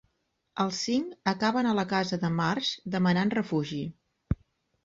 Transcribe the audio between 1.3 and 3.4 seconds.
acaben a la casa de Marsh, demanant